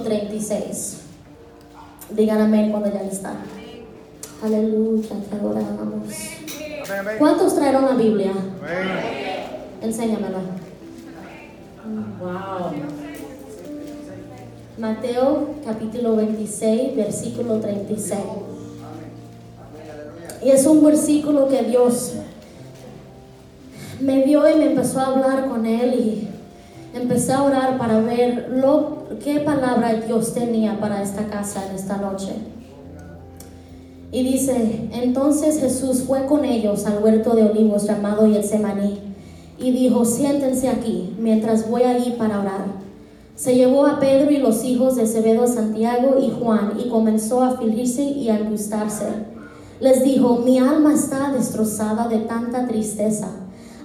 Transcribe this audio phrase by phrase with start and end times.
[0.00, 0.96] versículo 36.
[2.10, 3.34] Digan amén cuando ya está.
[4.42, 6.14] Aleluya, te adoramos.
[7.18, 8.32] ¿Cuántos trajeron la Biblia?
[9.82, 10.38] Enséñamela.
[12.20, 12.72] Wow.
[14.78, 18.18] Mateo capítulo 26, versículo 36.
[20.42, 22.14] Y es un versículo que Dios
[24.00, 26.28] me dio y me empezó a hablar con él y
[26.96, 31.96] empecé a orar para ver lo, qué palabra Dios tenía para esta casa en esta
[31.96, 32.32] noche.
[34.12, 38.98] Y dice, entonces Jesús fue con ellos al huerto de olivos llamado Getsemaní
[39.58, 42.64] y dijo, siéntense aquí mientras voy allí para orar.
[43.36, 47.50] Se llevó a Pedro y los hijos de Zebedo, Santiago y Juan y comenzó a
[47.50, 49.06] afligirse y a angustarse.
[49.80, 53.28] Les dijo, mi alma está destrozada de tanta tristeza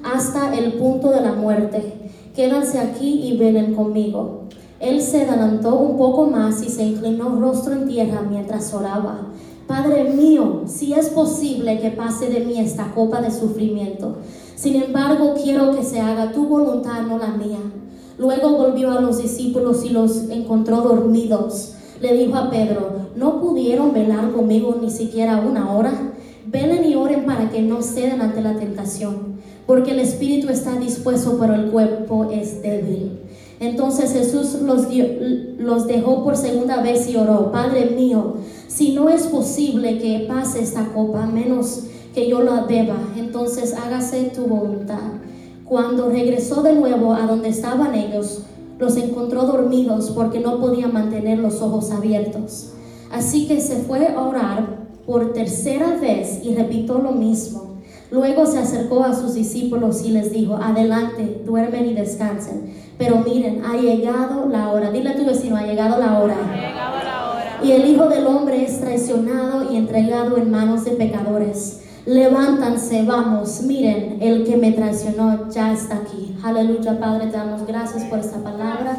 [0.04, 1.94] hasta el punto de la muerte.
[2.36, 4.42] Quédanse aquí y venen conmigo.
[4.80, 9.28] Él se adelantó un poco más y se inclinó rostro en tierra mientras oraba.
[9.68, 14.18] Padre mío, si es posible que pase de mí esta copa de sufrimiento.
[14.56, 17.60] Sin embargo, quiero que se haga tu voluntad, no la mía.
[18.18, 21.74] Luego volvió a los discípulos y los encontró dormidos.
[22.00, 26.14] Le dijo a Pedro, ¿no pudieron velar conmigo ni siquiera una hora?
[26.46, 31.38] Velen y oren para que no ceden ante la tentación, porque el espíritu está dispuesto,
[31.40, 33.25] pero el cuerpo es débil.
[33.60, 34.88] Entonces Jesús los,
[35.58, 38.36] los dejó por segunda vez y oró, Padre mío,
[38.68, 41.84] si no es posible que pase esta copa, menos
[42.14, 45.14] que yo la beba, entonces hágase tu voluntad.
[45.66, 48.44] Cuando regresó de nuevo a donde estaban ellos,
[48.80, 52.74] los encontró dormidos porque no podían mantener los ojos abiertos.
[53.12, 57.76] Así que se fue a orar por tercera vez y repitió lo mismo.
[58.12, 62.74] Luego se acercó a sus discípulos y les dijo, adelante, duermen y descansen.
[62.98, 64.92] Pero miren, ha llegado la hora.
[64.92, 66.36] Dile a tu vecino, ha llegado la hora.
[67.64, 71.82] Y el Hijo del Hombre es traicionado y entregado en manos de pecadores.
[72.06, 76.38] Levántanse, vamos, miren, el que me traicionó ya está aquí.
[76.44, 78.96] Aleluya, Padre, te damos gracias por esta palabra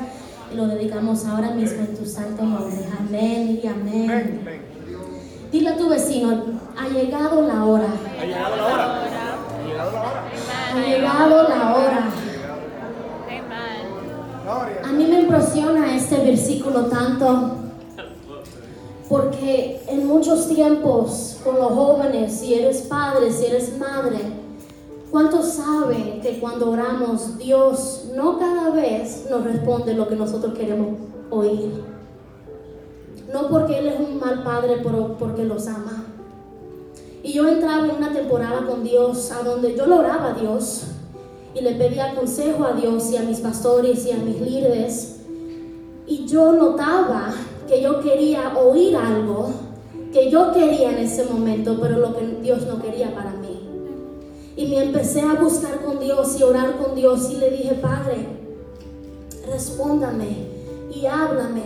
[0.53, 2.85] y lo dedicamos ahora mismo en tu santo nombre.
[2.99, 4.41] Amén y amén.
[5.53, 6.43] Dile a tu vecino,
[6.77, 7.87] ha llegado la hora.
[8.21, 9.05] Ha llegado la hora.
[10.75, 12.26] Ha llegado la hora.
[14.47, 17.51] A mí me impresiona este versículo tanto
[19.09, 24.19] porque en muchos tiempos con los jóvenes, si eres padre, si eres madre,
[25.11, 30.97] ¿cuántos saben que cuando oramos Dios no cada vez nos responde lo que nosotros queremos
[31.31, 31.83] oír?
[33.33, 36.05] No porque Él es un mal padre, pero porque los ama.
[37.25, 40.85] Y yo entraba en una temporada con Dios a donde yo lo oraba a Dios
[41.57, 45.17] y le pedía consejo a Dios y a mis pastores y a mis líderes.
[46.07, 47.33] Y yo notaba
[47.67, 49.51] que yo quería oír algo
[50.13, 53.61] que yo quería en ese momento, pero lo que Dios no quería para mí.
[54.57, 58.27] Y me empecé a buscar con Dios y orar con Dios y le dije, Padre,
[59.51, 60.29] respóndame
[60.95, 61.63] y háblame.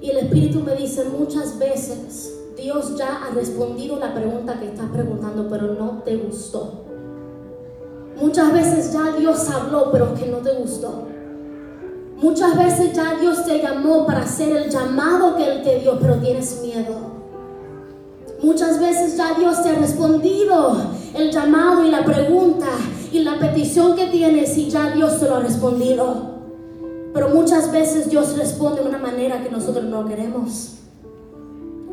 [0.00, 4.90] Y el Espíritu me dice muchas veces, Dios ya ha respondido la pregunta que estás
[4.90, 6.91] preguntando, pero no te gustó.
[8.22, 11.08] Muchas veces ya Dios habló, pero que no te gustó.
[12.18, 16.14] Muchas veces ya Dios te llamó para hacer el llamado que Él te dio, pero
[16.18, 16.94] tienes miedo.
[18.40, 20.76] Muchas veces ya Dios te ha respondido
[21.16, 22.68] el llamado y la pregunta
[23.10, 26.14] y la petición que tienes y ya Dios te lo ha respondido.
[27.12, 30.74] Pero muchas veces Dios responde de una manera que nosotros no queremos.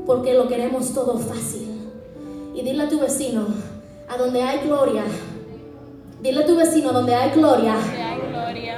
[0.06, 1.90] Porque lo queremos todo fácil.
[2.54, 3.48] Y dile a tu vecino,
[4.08, 5.04] a donde hay gloria,
[6.22, 7.76] dile a tu vecino, donde hay gloria,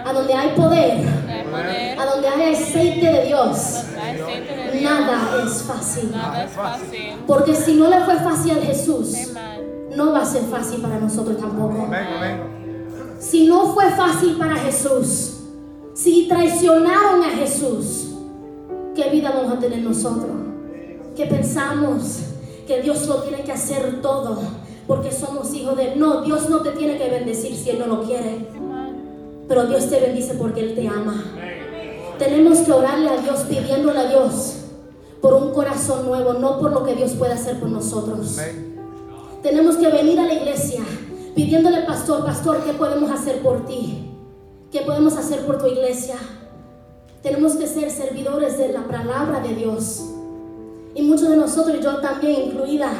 [0.06, 1.22] a donde hay poder
[1.54, 3.84] a donde hay aceite de Dios,
[4.82, 6.12] nada es fácil.
[7.28, 9.14] Porque si no le fue fácil a Jesús,
[9.96, 11.88] no va a ser fácil para nosotros tampoco.
[13.20, 15.42] Si no fue fácil para Jesús,
[15.94, 18.14] si traicionaron a Jesús,
[18.96, 20.32] ¿qué vida vamos a tener nosotros?
[21.16, 22.22] Que pensamos
[22.66, 24.40] que Dios lo tiene que hacer todo
[24.88, 25.96] porque somos hijos de.
[25.96, 28.48] No, Dios no te tiene que bendecir si Él no lo quiere.
[29.48, 31.24] Pero Dios te bendice porque Él te ama.
[32.18, 34.58] Tenemos que orarle a Dios pidiéndole a Dios
[35.22, 38.38] por un corazón nuevo, no por lo que Dios puede hacer por nosotros.
[39.42, 40.82] Tenemos que venir a la iglesia
[41.36, 44.10] pidiéndole, pastor, pastor, ¿qué podemos hacer por ti?
[44.72, 46.16] ¿Qué podemos hacer por tu iglesia?
[47.22, 50.06] Tenemos que ser servidores de la palabra de Dios.
[50.96, 52.92] Y muchos de nosotros, y yo también incluida,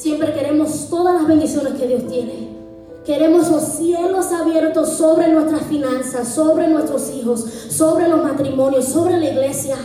[0.00, 2.48] siempre queremos todas las bendiciones que Dios tiene.
[3.04, 9.30] Queremos los cielos abiertos sobre nuestras finanzas, sobre nuestros hijos, sobre los matrimonios, sobre la
[9.30, 9.76] iglesia.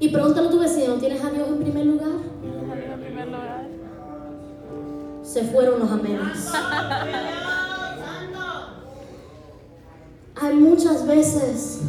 [0.00, 2.08] pregúntale a tu vecino, ¿tienes a Dios en primer lugar?
[2.42, 3.68] En primer lugar.
[5.22, 6.50] Se fueron los amenes.
[10.36, 11.80] Hay muchas veces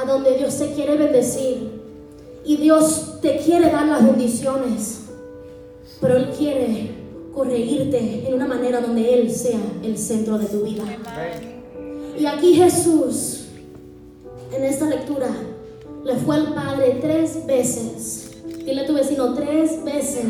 [0.00, 1.80] a donde Dios te quiere bendecir
[2.44, 4.99] y Dios te quiere dar las bendiciones,
[6.00, 6.90] pero Él quiere
[7.34, 10.84] corregirte en una manera donde Él sea el centro de tu vida.
[12.18, 13.46] Y aquí Jesús,
[14.52, 15.28] en esta lectura,
[16.04, 18.30] le fue al Padre tres veces.
[18.64, 20.26] Dile a tu vecino tres veces.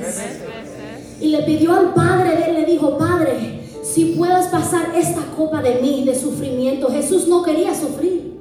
[1.20, 5.62] Y le pidió al Padre de él, le dijo, Padre, si puedas pasar esta copa
[5.62, 6.88] de mí, de sufrimiento.
[6.90, 8.38] Jesús no quería sufrir.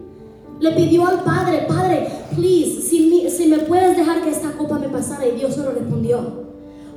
[0.59, 5.27] Le pidió al Padre, Padre, please, si, me puedes dejar que esta copa me pasara.
[5.27, 6.48] Y Dios no lo respondió.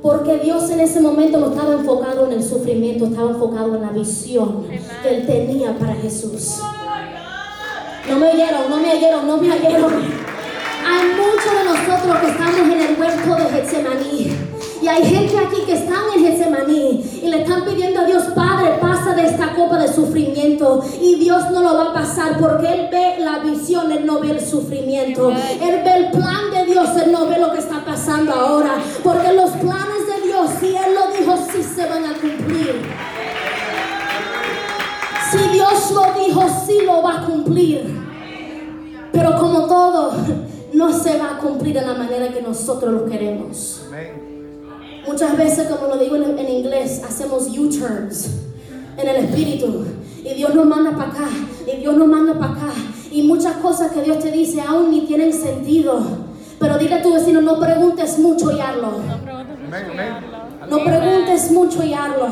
[0.03, 3.89] Porque Dios en ese momento no estaba enfocado en el sufrimiento, estaba enfocado en la
[3.89, 4.65] visión
[5.01, 6.59] que Él tenía para Jesús.
[8.09, 9.93] No me oyeron, no me oyeron, no me oyeron.
[10.85, 14.53] Hay muchos de nosotros que estamos en el huerto de Getsemaní.
[14.81, 18.73] Y hay gente aquí que están en Getsemaní y le están pidiendo a Dios, Padre,
[18.81, 20.83] pasa de esta copa de sufrimiento.
[21.01, 24.31] Y Dios no lo va a pasar porque Él ve la visión, Él no ve
[24.31, 25.29] el sufrimiento.
[25.31, 28.75] Él ve el plan de Dios, Él no ve lo que está pasando ahora.
[35.93, 37.83] Lo dijo, sí lo va a cumplir.
[39.11, 40.13] Pero como todo,
[40.73, 43.85] no se va a cumplir de la manera que nosotros lo queremos.
[45.07, 48.29] Muchas veces, como lo digo en, en inglés, hacemos U-turns
[48.97, 49.85] en el espíritu.
[50.23, 51.27] Y Dios nos manda para acá,
[51.71, 52.73] y Dios nos manda para acá.
[53.11, 55.99] Y muchas cosas que Dios te dice aún ni tienen sentido.
[56.59, 58.93] Pero dile a tu vecino, no preguntes mucho y hazlo.
[59.05, 60.13] No preguntes mucho Amén, y amén.
[60.61, 60.77] hazlo.
[60.77, 62.27] No preguntes mucho y hazlo.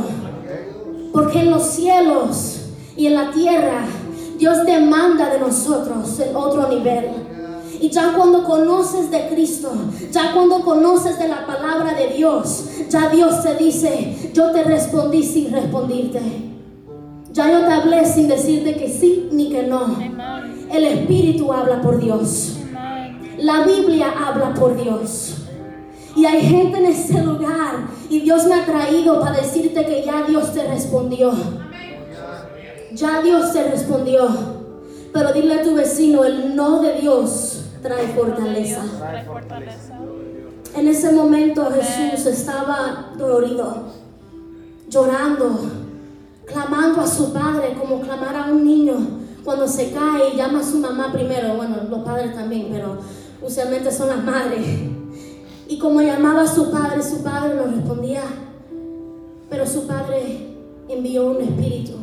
[1.12, 2.61] Porque en los cielos
[2.96, 3.86] y en la tierra
[4.38, 7.10] Dios demanda de nosotros en otro nivel.
[7.80, 9.72] Y ya cuando conoces de Cristo,
[10.12, 15.24] ya cuando conoces de la palabra de Dios, ya Dios te dice, yo te respondí
[15.24, 16.22] sin respondirte.
[17.32, 19.96] Ya yo te hablé sin decirte que sí ni que no.
[20.72, 22.58] El Espíritu habla por Dios.
[23.38, 25.38] La Biblia habla por Dios.
[26.16, 30.24] Y hay gente en este lugar y Dios me ha traído para decirte que ya
[30.28, 31.32] Dios te respondió.
[32.94, 34.28] Ya Dios te respondió.
[35.14, 38.84] Pero dile a tu vecino, el no de Dios trae fortaleza.
[40.76, 43.88] En ese momento Jesús estaba dolorido,
[44.88, 45.60] llorando,
[46.46, 48.96] clamando a su padre como clamar a un niño
[49.44, 51.56] cuando se cae y llama a su mamá primero.
[51.56, 53.00] Bueno, los padres también, pero
[53.42, 54.66] usualmente son las madres.
[55.68, 58.24] Y como llamaba a su padre, su padre no respondía.
[59.50, 60.56] Pero su padre
[60.88, 62.01] envió un espíritu.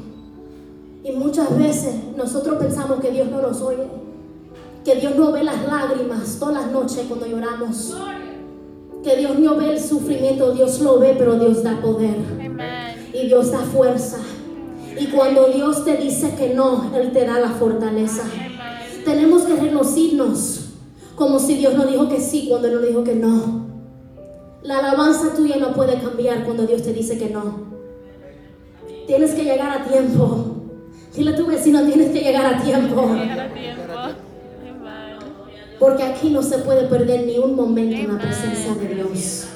[1.09, 3.89] Y muchas veces nosotros pensamos que Dios no nos oye,
[4.85, 7.97] que Dios no ve las lágrimas todas las noches cuando lloramos,
[9.03, 12.17] que Dios no ve el sufrimiento, Dios lo ve, pero Dios da poder
[13.15, 14.19] y Dios da fuerza.
[15.01, 18.25] Y cuando Dios te dice que no, Él te da la fortaleza.
[19.07, 20.73] Tenemos que renunciarnos
[21.15, 23.67] como si Dios nos dijo que sí cuando Él nos dijo que no.
[24.63, 27.67] La alabanza tuya no puede cambiar cuando Dios te dice que no.
[29.07, 30.58] Tienes que llegar a tiempo.
[31.15, 33.11] Dile a tu vecino, tienes que llegar a tiempo.
[35.79, 39.47] Porque aquí no se puede perder ni un momento en la presencia de Dios.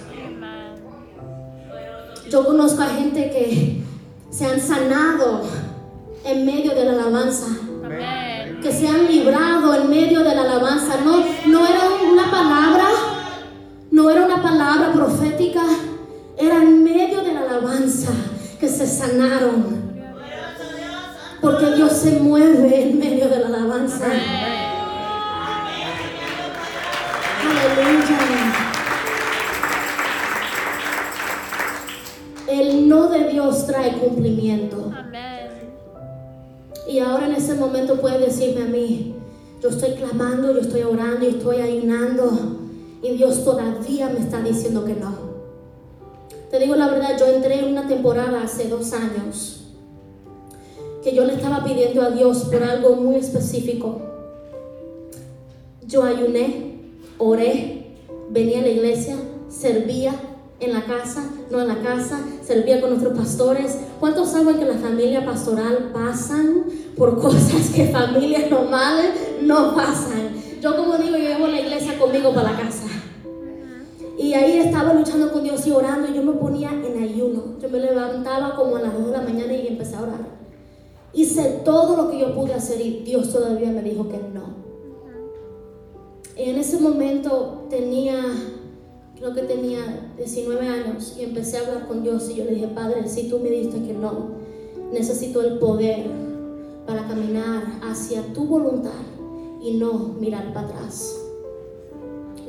[2.30, 3.82] Yo conozco a gente que
[4.30, 5.42] se han sanado
[6.25, 7.49] en medio de la alabanza.
[8.62, 10.97] Que se han librado en medio de la alabanza.
[11.04, 11.80] No, no era
[12.11, 12.85] una palabra,
[13.90, 15.62] no era una palabra profética,
[16.38, 18.12] era en medio de la alabanza
[18.59, 19.72] que se sanaron.
[21.92, 24.06] Dios se mueve en medio de la alabanza.
[27.66, 28.18] Aleluya.
[32.49, 34.90] El no de Dios trae cumplimiento.
[36.88, 39.14] Y ahora en ese momento puedes decirme a mí,
[39.62, 42.58] yo estoy clamando, yo estoy orando, yo estoy ayunando
[43.02, 45.14] y Dios todavía me está diciendo que no.
[46.50, 49.62] Te digo la verdad, yo entré en una temporada hace dos años
[51.02, 54.00] que yo le estaba pidiendo a Dios por algo muy específico.
[55.87, 56.78] Yo ayuné,
[57.18, 57.97] oré,
[58.30, 59.16] venía a la iglesia,
[59.49, 60.14] servía
[60.61, 63.78] en la casa, no en la casa, servía con nuestros pastores.
[63.99, 66.64] ¿Cuántos saben que la familia pastoral pasan
[66.97, 69.11] por cosas que familias normales
[69.42, 70.30] no pasan?
[70.61, 72.85] Yo como digo, yo llevo la iglesia conmigo para la casa.
[74.16, 77.59] Y ahí estaba luchando con Dios y orando y yo me ponía en ayuno.
[77.61, 80.41] Yo me levantaba como a las 2 de la mañana y empecé a orar.
[81.14, 84.62] Hice todo lo que yo pude hacer y Dios todavía me dijo que no.
[86.37, 88.16] Y en ese momento tenía,
[89.16, 92.69] creo que tenía 19 años y empecé a hablar con Dios y yo le dije,
[92.69, 94.31] Padre, si tú me diste que no,
[94.92, 96.07] necesito el poder
[96.87, 98.90] para caminar hacia tu voluntad
[99.62, 101.19] y no mirar para atrás.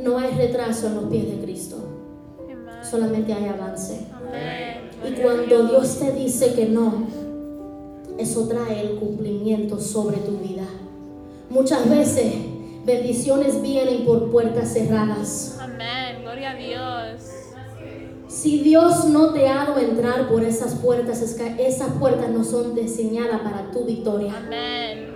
[0.02, 1.78] No hay retraso en los pies de Cristo,
[2.46, 2.84] Amen.
[2.84, 4.08] solamente hay avance.
[5.08, 7.06] Y cuando Dios te dice que no,
[8.18, 10.66] eso trae el cumplimiento sobre tu vida.
[11.50, 12.34] Muchas veces
[12.86, 15.58] bendiciones vienen por puertas cerradas.
[15.60, 16.22] Amén.
[16.22, 17.34] Gloria a Dios.
[18.28, 22.44] Si Dios no te ha dado entrar por esas puertas, es que esas puertas no
[22.44, 24.34] son diseñadas para tu victoria.
[24.36, 25.14] Amén.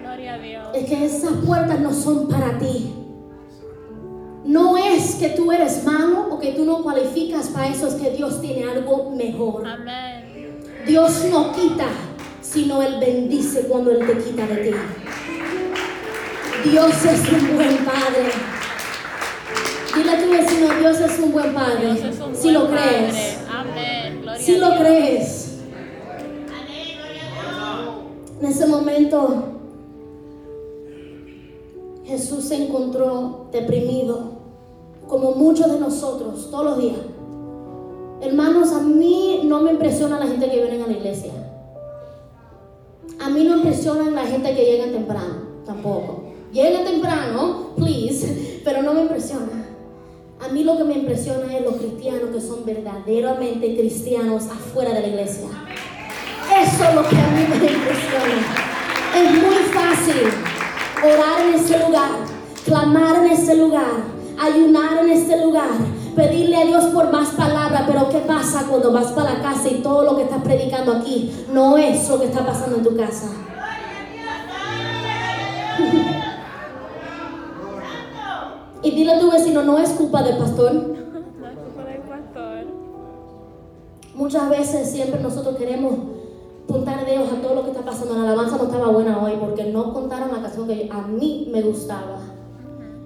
[0.00, 0.66] Gloria a Dios.
[0.74, 2.94] Es que esas puertas no son para ti.
[4.44, 8.10] No es que tú eres malo o que tú no cualificas para eso, es que
[8.10, 9.66] Dios tiene algo mejor.
[9.66, 10.58] Amén.
[10.86, 11.86] Dios no quita,
[12.50, 14.70] sino Él bendice cuando Él te quita de ti.
[16.70, 18.30] Dios es un buen padre.
[19.94, 21.90] Dile a tu vecino, Dios es un buen padre.
[21.90, 23.38] Un si buen lo crees.
[23.50, 24.24] Amén.
[24.38, 24.80] Si a lo Dios.
[24.80, 25.44] crees.
[28.40, 29.44] En ese momento
[32.04, 34.38] Jesús se encontró deprimido,
[35.08, 36.98] como muchos de nosotros, todos los días.
[38.20, 41.47] Hermanos, a mí no me impresiona la gente que viene a la iglesia.
[43.38, 46.24] Mí no me impresiona la gente que llega temprano, tampoco.
[46.52, 49.64] Llega temprano, please, pero no me impresiona.
[50.40, 55.02] A mí lo que me impresiona es los cristianos que son verdaderamente cristianos afuera de
[55.02, 55.46] la iglesia.
[56.50, 58.42] Eso es lo que a mí me impresiona.
[59.14, 60.26] Es muy fácil
[61.04, 62.10] orar en este lugar,
[62.64, 64.02] clamar en este lugar,
[64.36, 65.70] ayunar en este lugar,
[66.18, 69.76] pedirle a Dios por más palabras, pero ¿qué pasa cuando vas para la casa y
[69.82, 73.28] todo lo que estás predicando aquí no es lo que está pasando en tu casa?
[78.80, 80.72] Y dile a tu vecino, no es culpa del pastor.
[84.14, 85.94] Muchas veces siempre nosotros queremos
[86.68, 88.14] puntar dedos a todo lo que está pasando.
[88.14, 91.60] La alabanza no estaba buena hoy porque no contaron la canción que a mí me
[91.62, 92.20] gustaba.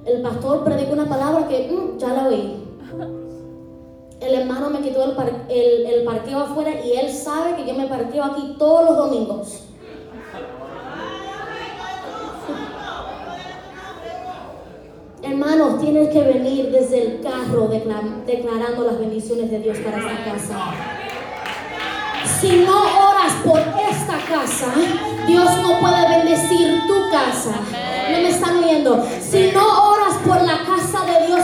[0.04, 2.72] El pastor predicó una palabra que mm, ya la oí.
[4.21, 5.49] El hermano me quitó el, par-
[6.05, 9.65] parqueo afuera y él sabe que yo me parqueo aquí todos los domingos.
[15.23, 20.25] Hermanos, tienes que venir desde el carro decla- declarando las bendiciones de Dios para esta
[20.25, 20.57] casa.
[22.41, 24.73] Si no oras por esta casa,
[25.27, 27.55] Dios no puede bendecir tu casa.
[28.11, 29.07] ¿No me están oyendo?
[29.21, 31.01] Si no oras por la casa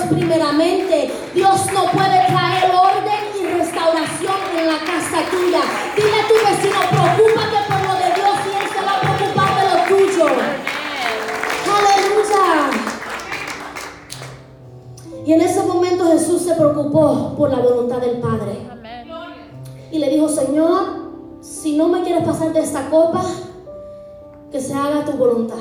[0.08, 5.60] primeramente, Dios no puede traer orden y restauración en la casa tuya.
[5.96, 9.50] Dile a tu vecino, preocúpate por lo de Dios y Él se va a preocupar
[9.56, 10.26] de lo tuyo.
[11.78, 12.44] Aleluya.
[15.26, 18.66] Y en ese momento Jesús se preocupó por la voluntad del Padre.
[19.90, 21.08] Y le dijo, Señor,
[21.40, 23.24] si no me quieres pasar de esta copa,
[24.50, 25.56] que se haga tu voluntad.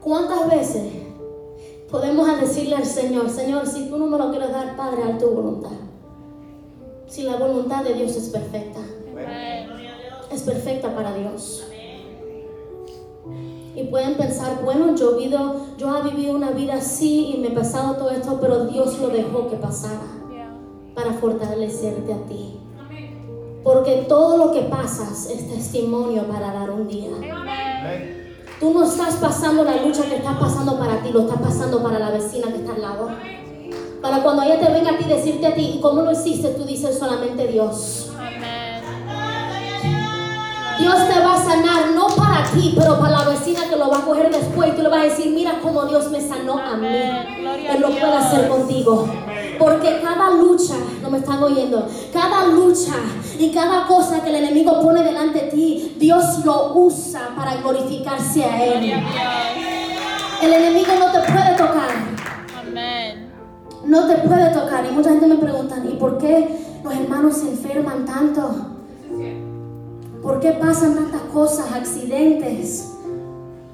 [0.00, 1.09] ¿Cuántas veces
[1.90, 5.26] podemos decirle al Señor, Señor, si tú no me lo quieres dar, Padre, haz tu
[5.28, 5.70] voluntad?
[7.06, 8.80] Si la voluntad de Dios es perfecta,
[10.32, 11.66] es perfecta para Dios.
[13.74, 17.48] Y pueden pensar, bueno, yo, he vivido, yo he vivido una vida así y me
[17.48, 20.06] he pasado todo esto, pero Dios lo dejó que pasara
[20.94, 22.56] para fortalecerte a ti.
[23.62, 27.10] Porque todo lo que pasas es testimonio para dar un día.
[27.16, 28.19] Amén.
[28.60, 31.98] Tú no estás pasando la lucha que estás pasando para ti, lo estás pasando para
[31.98, 33.08] la vecina que está al lado.
[34.02, 36.48] Para cuando ella te venga a ti decirte a ti, ¿y cómo lo hiciste?
[36.50, 38.10] Tú dices solamente Dios.
[40.78, 43.98] Dios te va a sanar, no para ti, pero para la vecina que lo va
[43.98, 44.68] a coger después.
[44.68, 46.86] Y tú le vas a decir, mira cómo Dios me sanó a mí.
[46.86, 49.08] Él lo puede hacer contigo.
[49.60, 52.94] Porque cada lucha, no me están oyendo, cada lucha
[53.38, 58.42] y cada cosa que el enemigo pone delante de ti, Dios lo usa para glorificarse
[58.42, 58.90] a Él.
[60.40, 61.90] El enemigo no te puede tocar,
[62.58, 63.30] Amén.
[63.84, 64.86] no te puede tocar.
[64.86, 68.50] Y mucha gente me pregunta, ¿y por qué los hermanos se enferman tanto?
[70.22, 72.94] ¿Por qué pasan tantas cosas, accidentes?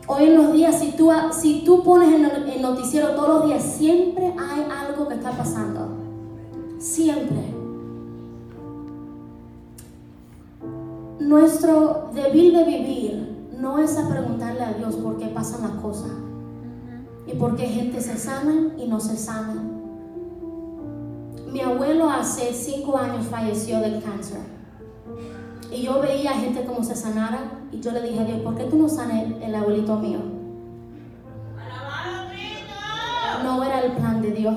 [0.08, 3.62] Hoy en los días, si tú, si tú pones el, el noticiero todos los días,
[3.62, 5.88] siempre hay algo que está pasando.
[6.78, 7.54] Siempre.
[11.18, 16.12] Nuestro deber de vivir no es a preguntarle a Dios por qué pasan las cosas
[17.26, 19.60] y por qué gente se sana y no se sana.
[21.50, 24.55] Mi abuelo hace cinco años falleció del cáncer.
[25.76, 27.38] Y yo veía gente como se sanara
[27.70, 30.36] y yo le dije a Dios, ¿por qué tú no sanas el, el abuelito mío?
[34.22, 34.56] de Dios.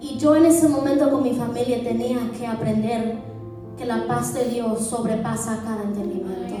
[0.00, 3.18] Y yo en ese momento con mi familia tenía que aprender
[3.76, 6.56] que la paz de Dios sobrepasa cada entendimiento.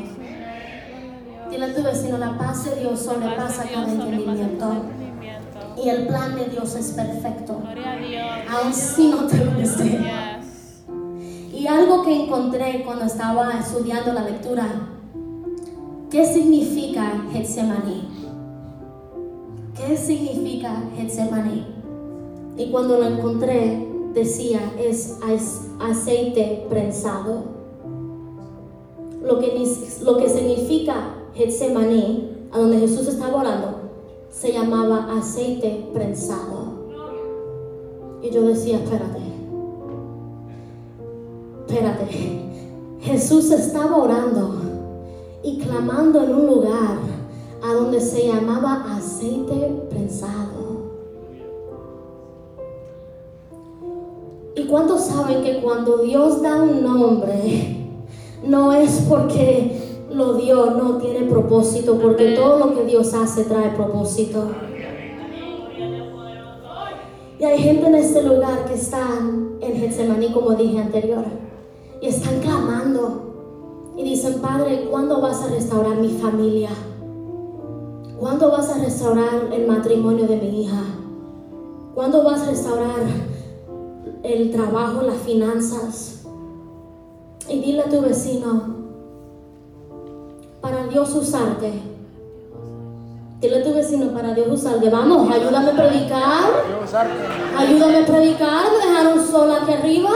[1.50, 4.72] Dile a tu vecino, la paz de Dios sobrepasa cada entendimiento.
[5.82, 8.62] Y el plan de Dios es perfecto, Gloria a Dios.
[8.62, 9.36] aun si no te.
[9.36, 10.29] Y
[11.70, 14.66] algo que encontré cuando estaba estudiando la lectura,
[16.10, 18.08] ¿qué significa Getsemaní?
[19.76, 21.66] ¿Qué significa Getsemaní?
[22.56, 27.44] Y cuando lo encontré, decía, es ace- aceite prensado.
[29.22, 29.64] Lo que,
[30.02, 33.80] lo que significa Getsemaní, a donde Jesús estaba orando,
[34.30, 36.70] se llamaba aceite prensado.
[38.22, 39.19] Y yo decía, espérate,
[41.70, 42.06] espérate.
[43.00, 44.56] Jesús estaba orando
[45.42, 46.98] y clamando en un lugar
[47.62, 50.80] a donde se llamaba aceite prensado.
[54.56, 57.86] ¿Y cuántos saben que cuando Dios da un nombre,
[58.44, 63.70] no es porque lo dio, no tiene propósito, porque todo lo que Dios hace trae
[63.70, 64.44] propósito?
[67.38, 71.24] Y hay gente en este lugar que están en Getsemaní, como dije anterior,
[72.00, 73.92] y están clamando.
[73.96, 76.70] Y dicen, Padre, ¿cuándo vas a restaurar mi familia?
[78.18, 80.82] ¿Cuándo vas a restaurar el matrimonio de mi hija?
[81.94, 83.00] ¿Cuándo vas a restaurar
[84.22, 86.22] el trabajo, las finanzas?
[87.48, 88.80] Y dile a tu vecino,
[90.60, 91.72] para Dios usarte.
[93.40, 94.88] Dile a tu vecino, para Dios usarte.
[94.88, 96.44] Vamos, ayúdame a predicar.
[97.58, 100.10] Ayúdame a predicar, me dejaron sola aquí arriba.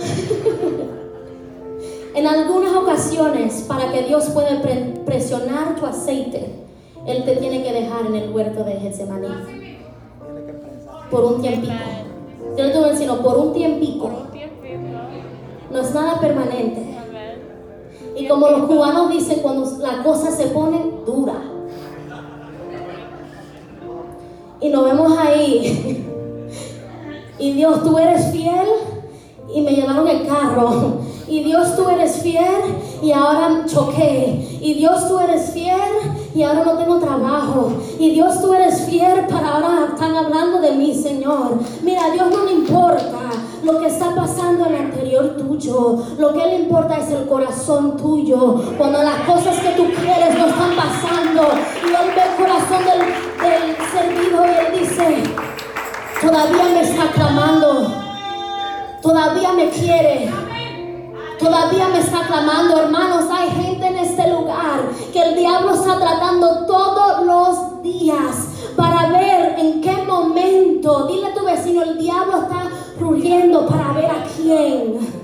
[2.14, 6.54] en algunas ocasiones, para que Dios pueda pre- presionar tu aceite,
[7.06, 9.28] Él te tiene que dejar en el huerto de Getsemaní.
[11.10, 11.72] Por un tiempito.
[12.56, 14.10] Dile a tu vecino, por un tiempito.
[15.72, 16.86] No es nada permanente.
[18.16, 21.40] Y como los cubanos dicen, cuando la cosa se pone dura.
[24.60, 26.06] Y nos vemos ahí.
[27.38, 28.66] Y Dios, tú eres fiel.
[29.54, 30.98] Y me llevaron el carro.
[31.26, 32.62] Y Dios, tú eres fiel.
[33.02, 34.58] Y ahora choqué.
[34.60, 35.78] Y Dios, tú eres fiel.
[36.34, 37.72] Y ahora no tengo trabajo.
[37.98, 39.26] Y Dios, tú eres fiel.
[39.28, 41.58] Para ahora están hablando de mí, Señor.
[41.82, 43.30] Mira, a Dios no le importa
[43.62, 45.98] lo que está pasando en el interior tuyo.
[46.18, 48.62] Lo que le importa es el corazón tuyo.
[48.76, 51.42] Cuando las cosas que tú quieres no están pasando.
[51.84, 53.00] Y Él ve el corazón del,
[53.40, 55.34] del servido y Él dice,
[56.20, 58.09] todavía me está clamando.
[59.02, 60.30] Todavía me quiere.
[61.38, 63.24] Todavía me está clamando, hermanos.
[63.32, 64.82] Hay gente en este lugar
[65.12, 71.06] que el diablo está tratando todos los días para ver en qué momento.
[71.06, 75.20] Dile a tu vecino, el diablo está rugiendo para ver a quién.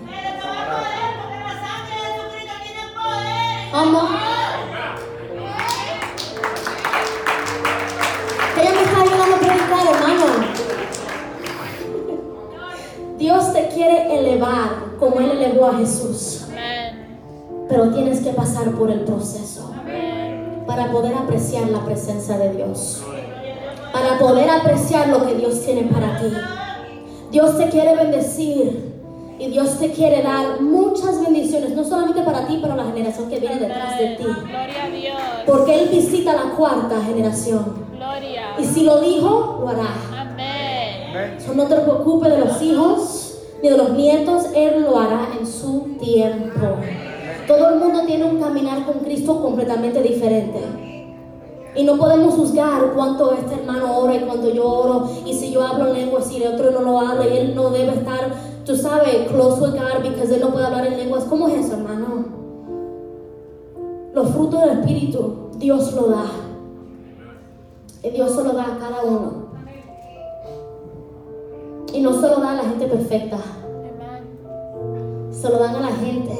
[3.72, 4.04] Vamos.
[13.18, 16.44] Dios te quiere elevar como Él elevó a Jesús.
[16.50, 17.66] Amén.
[17.68, 20.62] Pero tienes que pasar por el proceso Amén.
[20.66, 23.02] para poder apreciar la presencia de Dios.
[23.92, 26.32] Para poder apreciar lo que Dios tiene para ti.
[27.30, 28.94] Dios te quiere bendecir
[29.38, 33.40] y Dios te quiere dar muchas bendiciones, no solamente para ti, pero la generación que
[33.40, 34.24] viene detrás de ti.
[34.24, 35.16] Gloria a Dios.
[35.46, 37.86] Porque Él visita la cuarta generación.
[37.94, 38.56] Gloria.
[38.58, 40.15] Y si lo dijo, lo hará.
[41.44, 45.46] So, no te preocupes de los hijos ni de los nietos, Él lo hará en
[45.46, 46.76] su tiempo.
[47.46, 50.60] Todo el mundo tiene un caminar con Cristo completamente diferente.
[51.74, 55.08] Y no podemos juzgar cuánto este hermano ora y cuánto yo oro.
[55.24, 57.70] Y si yo hablo en lenguas y el otro no lo habla y él no
[57.70, 58.32] debe estar,
[58.64, 61.24] tú sabes, close with God porque él no puede hablar en lenguas.
[61.24, 62.24] ¿Cómo es eso, hermano?
[64.14, 66.24] Los frutos del Espíritu, Dios lo da.
[68.02, 69.45] Y Dios se lo da a cada uno.
[71.92, 73.38] Y no se lo da a la gente perfecta,
[75.30, 76.34] se lo dan a la gente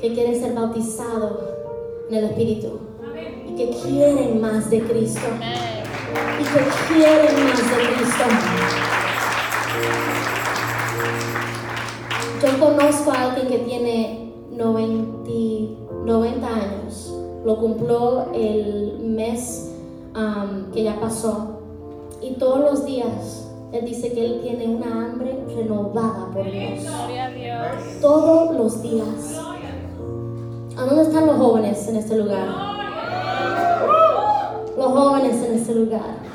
[0.00, 1.32] que quieren ser bautizados
[2.08, 2.78] en el Espíritu.
[3.48, 5.26] Y que quieren más de Cristo.
[6.38, 8.24] Y que quieren más de Cristo.
[12.42, 15.30] Yo conozco a alguien que tiene 90,
[16.04, 19.72] 90 años, lo cumplió el mes
[20.14, 21.60] um, que ya pasó.
[22.20, 26.84] Y todos los días él dice que él tiene una hambre renovada por Dios
[28.00, 29.40] todos los días.
[30.76, 32.46] ¿A dónde están los jóvenes en este lugar?
[34.76, 36.26] Los jóvenes en este lugar.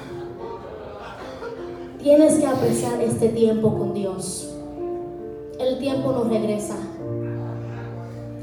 [2.01, 4.49] Tienes que apreciar este tiempo con Dios.
[5.59, 6.75] El tiempo no regresa.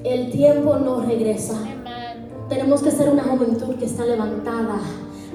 [0.05, 1.59] El tiempo no regresa.
[1.59, 2.29] Amen.
[2.49, 4.81] Tenemos que ser una juventud que está levantada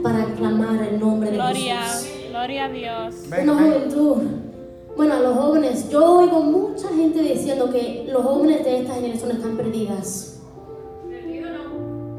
[0.02, 1.82] para aclamar el nombre de Gloria.
[1.82, 2.13] Jesús.
[2.34, 3.16] Gloria a Dios.
[3.28, 4.18] Amén, Una juventud.
[4.98, 9.32] Bueno, a los jóvenes, yo oigo mucha gente diciendo que los jóvenes de esta generación
[9.34, 10.42] están perdidas.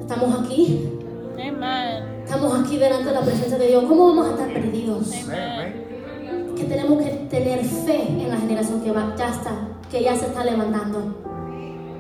[0.00, 0.88] Estamos aquí,
[1.33, 2.22] Amen.
[2.22, 3.85] estamos aquí delante de la presencia de Dios.
[3.88, 5.12] ¿Cómo vamos a estar perdidos?
[5.24, 6.55] Amén.
[6.57, 9.50] Que tenemos que tener fe en la generación que va, ya está,
[9.90, 11.22] que ya se está levantando.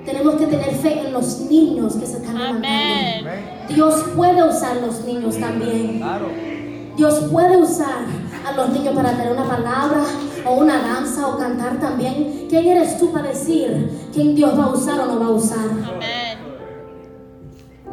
[0.04, 2.68] Tenemos que tener fe en los niños que se están levantando.
[2.68, 3.26] Amén.
[3.26, 3.44] Amén.
[3.70, 5.96] Dios puede usar los niños también.
[5.98, 6.54] Claro.
[6.96, 8.04] Dios puede usar
[8.46, 10.04] a los niños para tener una palabra
[10.46, 12.46] o una danza o cantar también.
[12.48, 15.66] ¿Quién eres tú para decir quién Dios va a usar o no va a usar?
[15.70, 16.38] Amén.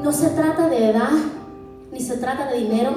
[0.01, 1.11] No se trata de edad,
[1.91, 2.91] ni se trata de dinero,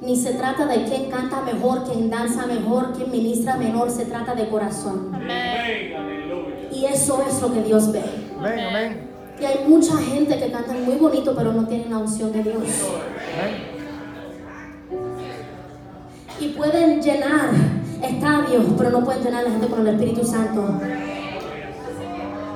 [0.00, 4.34] ni se trata de quién canta mejor, quién danza mejor, quién ministra mejor, se trata
[4.34, 5.10] de corazón.
[5.14, 6.68] Amén.
[6.72, 8.02] Y eso es lo que Dios ve.
[8.38, 9.10] Amén, amén.
[9.40, 12.56] Y hay mucha gente que canta muy bonito, pero no tienen la unción de Dios.
[12.56, 13.71] Amén.
[16.42, 17.50] Y pueden llenar
[18.02, 20.74] estadios, pero no pueden llenar a la gente con el Espíritu Santo.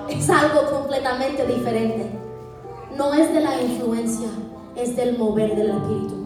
[0.09, 2.11] Es algo completamente diferente.
[2.97, 4.27] No es de la influencia,
[4.75, 6.17] es del mover del Espíritu.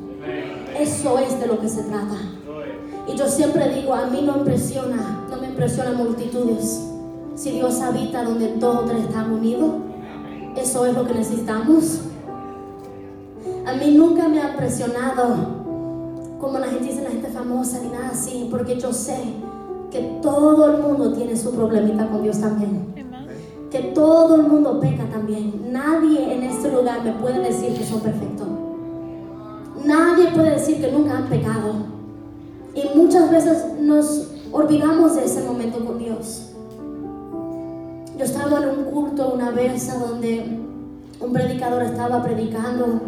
[0.78, 2.16] Eso es de lo que se trata.
[3.06, 6.80] Y yo siempre digo, a mí no impresiona, no me impresiona multitudes.
[7.34, 9.70] Si Dios habita donde dos o tres están unidos,
[10.56, 12.00] eso es lo que necesitamos.
[13.66, 15.59] A mí nunca me ha impresionado
[16.40, 19.18] como la gente dice, la gente famosa ni nada así, porque yo sé
[19.90, 22.94] que todo el mundo tiene su problemita con Dios también.
[23.70, 25.70] Que todo el mundo peca también.
[25.70, 28.48] Nadie en este lugar me puede decir que son perfectos.
[29.84, 31.74] Nadie puede decir que nunca han pecado.
[32.74, 36.52] Y muchas veces nos olvidamos de ese momento con Dios.
[38.16, 40.58] Yo estaba en un culto una vez a donde
[41.20, 43.00] un predicador estaba predicando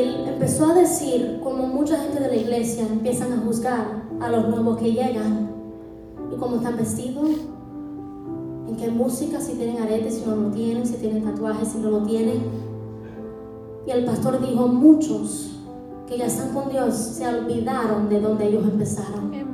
[0.00, 4.48] él empezó a decir, como mucha gente de la iglesia empiezan a juzgar a los
[4.48, 5.50] nuevos que llegan,
[6.32, 7.30] y cómo están vestidos,
[8.68, 11.90] en qué música, si tienen aretes, si no lo tienen, si tienen tatuajes, si no
[11.90, 12.42] lo tienen.
[13.86, 15.52] Y el pastor dijo, muchos
[16.06, 19.26] que ya están con Dios se olvidaron de donde ellos empezaron.
[19.26, 19.48] Amen.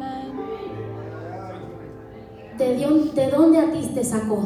[2.59, 4.40] ¿De, Dios, ¿De dónde a ti te sacó?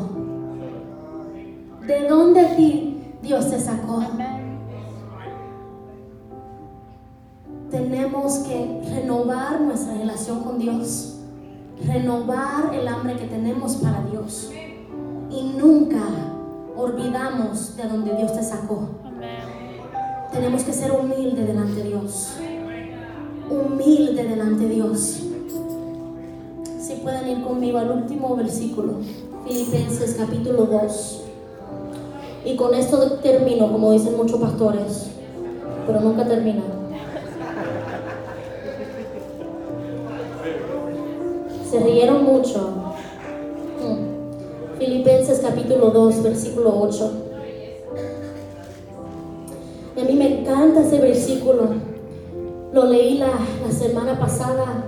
[1.87, 4.03] ¿De dónde a ti Dios te sacó?
[4.13, 4.38] Amen.
[7.71, 11.17] Tenemos que renovar nuestra relación con Dios,
[11.85, 14.51] renovar el hambre que tenemos para Dios
[15.31, 16.03] y nunca
[16.75, 18.89] olvidamos de donde Dios te sacó.
[20.33, 22.37] Tenemos que ser humildes delante de Dios,
[23.51, 25.23] humilde delante de Dios.
[26.81, 28.95] Si pueden ir conmigo al último versículo,
[29.47, 31.23] Filipenses capítulo 2.
[32.47, 35.11] Y con esto termino, como dicen muchos pastores,
[35.87, 36.78] pero nunca terminan.
[41.71, 42.59] Se rieron mucho.
[43.83, 44.79] Mm.
[44.79, 47.11] Filipenses capítulo 2, versículo 8.
[49.97, 51.69] Y a mí me encanta ese versículo.
[52.73, 53.33] Lo leí la,
[53.67, 54.85] la semana pasada.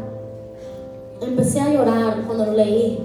[1.20, 3.00] Empecé a llorar cuando lo leí.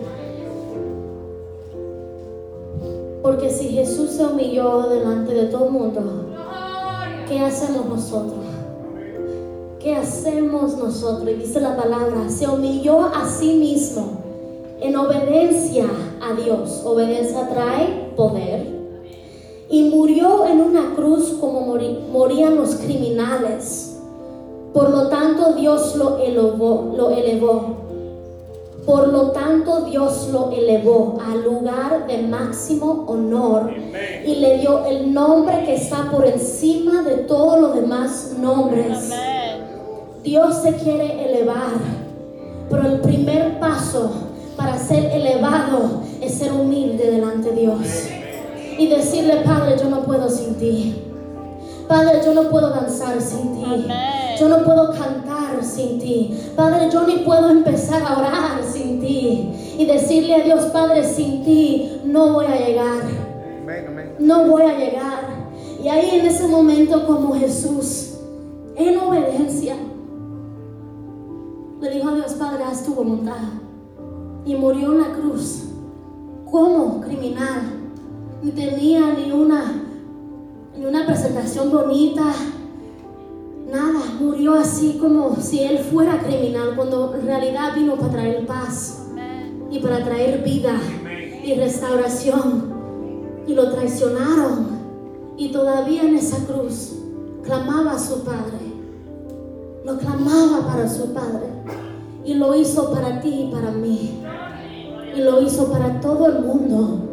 [3.22, 6.02] Porque si Jesús se humilló delante de todo el mundo,
[7.28, 8.55] ¿qué hacemos nosotros?
[9.86, 11.30] ¿Qué hacemos nosotros?
[11.30, 14.14] Y dice la palabra, se humilló a sí mismo
[14.82, 15.86] en obediencia
[16.20, 16.82] a Dios.
[16.84, 18.66] Obediencia trae poder.
[19.70, 21.78] Y murió en una cruz como
[22.12, 24.00] morían los criminales.
[24.74, 27.76] Por lo tanto, Dios lo elevó, lo elevó.
[28.88, 33.70] Por lo tanto, Dios lo elevó al lugar de máximo honor
[34.26, 39.12] y le dio el nombre que está por encima de todos los demás nombres.
[39.12, 39.35] Amen.
[40.26, 41.70] Dios se quiere elevar,
[42.68, 44.12] pero el primer paso
[44.58, 47.78] para ser elevado es ser humilde delante de Dios
[48.80, 51.04] y decirle, Padre, yo no puedo sin ti.
[51.88, 53.64] Padre, yo no puedo danzar sin ti.
[53.64, 54.36] Amén.
[54.40, 56.36] Yo no puedo cantar sin ti.
[56.56, 59.52] Padre, yo ni puedo empezar a orar sin ti.
[59.78, 63.04] Y decirle a Dios, Padre, sin ti no voy a llegar
[63.62, 64.16] Amén, amén.
[64.18, 65.46] no voy a llegar.
[65.84, 68.16] Y ahí en ese momento como Jesús,
[68.76, 69.76] en obediencia,
[71.86, 73.38] le dijo a Dios, Padre, haz tu voluntad.
[74.44, 75.66] Y murió en la cruz
[76.50, 77.62] como criminal.
[78.42, 79.84] Ni tenía ni una,
[80.78, 82.34] ni una presentación bonita,
[83.72, 84.00] nada.
[84.20, 89.08] murió así como si él fuera criminal, cuando en realidad vino para traer paz
[89.70, 90.80] y para traer vida
[91.44, 92.74] y restauración.
[93.48, 94.76] Y lo traicionaron.
[95.38, 96.94] Y todavía en esa cruz
[97.44, 98.74] clamaba a su Padre.
[99.84, 101.46] Lo clamaba para su Padre.
[102.26, 104.22] Y lo hizo para ti y para mí.
[105.16, 107.10] Y lo hizo para todo el mundo.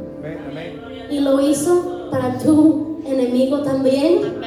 [1.11, 4.41] Y lo hizo para tu enemigo también.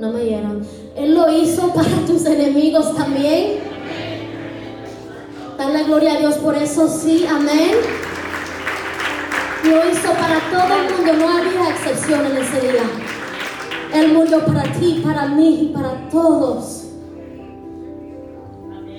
[0.00, 0.66] No me oyeron.
[0.96, 3.58] Él lo hizo para tus enemigos también.
[5.58, 7.72] Dale gloria a Dios por eso, sí, amén.
[9.64, 12.82] Lo hizo para todo el mundo, no había excepción en ese día.
[13.92, 16.77] Él murió para ti, para mí y para todos.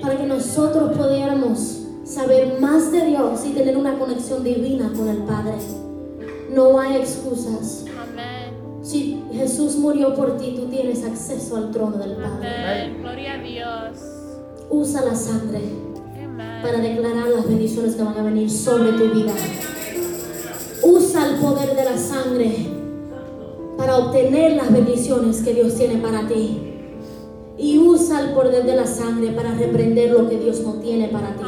[0.09, 5.17] Para que nosotros pudiéramos saber más de Dios y tener una conexión divina con el
[5.17, 5.53] Padre.
[6.51, 7.85] No hay excusas.
[8.01, 8.81] Amen.
[8.81, 12.49] Si Jesús murió por ti, tú tienes acceso al trono del Padre.
[12.49, 13.01] Amen.
[13.03, 13.99] Gloria a Dios.
[14.71, 15.61] Usa la sangre
[16.15, 16.63] Amen.
[16.63, 19.33] para declarar las bendiciones que van a venir sobre tu vida.
[20.81, 22.67] Usa el poder de la sangre
[23.77, 26.68] para obtener las bendiciones que Dios tiene para ti.
[27.59, 31.35] Y usa el poder de la sangre para reprender lo que Dios no tiene para
[31.35, 31.43] ti.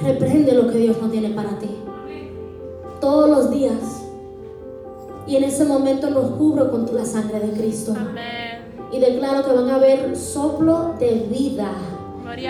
[0.00, 1.70] Reprende lo que Dios no tiene para ti.
[3.00, 4.04] Todos los días.
[5.26, 7.94] Y en ese momento nos cubro con la sangre de Cristo.
[8.92, 11.72] Y declaro que van a haber soplo de vida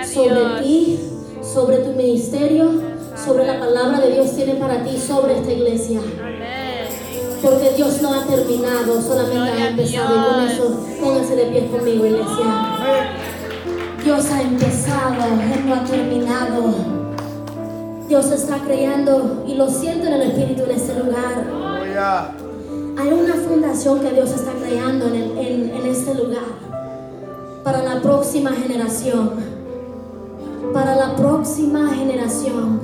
[0.04, 1.00] sobre ti,
[1.42, 2.70] sobre tu ministerio,
[3.16, 6.00] sobre la palabra de Dios tiene para ti, sobre esta iglesia.
[7.42, 10.14] Porque Dios no ha terminado, solamente Gloria ha empezado.
[10.14, 12.44] Y con eso, pónganse de pie conmigo, iglesia.
[14.04, 15.14] Dios ha empezado,
[15.54, 16.74] Él no ha terminado.
[18.08, 21.44] Dios está creando y lo siento en el Espíritu en este lugar.
[22.98, 26.42] Hay una fundación que Dios está creando en, el- en- en este lugar
[27.64, 29.30] para la próxima generación.
[30.74, 32.80] Para la próxima generación.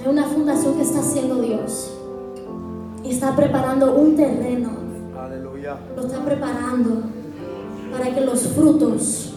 [0.00, 1.91] Hay una fundación que está haciendo Dios.
[3.12, 4.70] Está preparando un terreno.
[5.20, 5.76] Aleluya.
[5.94, 7.02] Lo está preparando
[7.92, 9.34] para que los frutos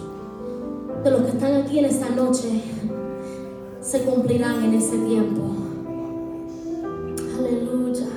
[1.03, 2.63] de los que están aquí en esta noche
[3.81, 5.41] se cumplirán en ese tiempo.
[7.37, 8.07] Aleluya.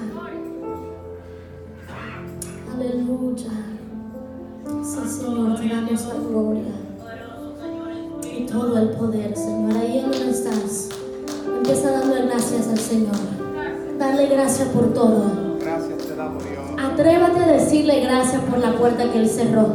[2.72, 3.50] Aleluya.
[4.84, 6.72] Sí, Señor, te damos la gloria
[8.22, 9.76] y todo el poder, Señor.
[9.76, 10.88] Ahí en donde estás,
[11.56, 13.16] empieza a darle gracias al Señor.
[13.98, 15.47] Darle gracias por todo.
[16.78, 19.74] Atrévate a decirle gracias por la puerta que Él cerró.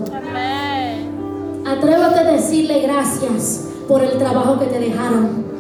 [1.66, 5.53] Atrévate a decirle gracias por el trabajo que te dejaron.